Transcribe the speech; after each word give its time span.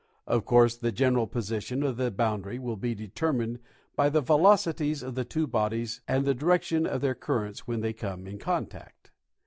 Of 0.25 0.45
course 0.45 0.77
the 0.77 0.91
general 0.91 1.27
position 1.27 1.83
of 1.83 1.95
the 1.97 2.09
boundary 2.09 2.57
will 2.57 2.75
be 2.75 2.95
determined 2.95 3.59
by 3.95 4.09
the 4.09 4.19
velocities 4.19 5.03
of 5.03 5.13
the 5.13 5.25
two 5.25 5.45
bodies 5.45 6.01
and 6.07 6.25
the 6.25 6.33
direction 6.33 6.87
of 6.87 7.01
their 7.01 7.13
currents 7.13 7.67
when 7.67 7.81
they 7.81 7.93
come 7.93 8.25
in 8.25 8.39
contact. 8.39 9.11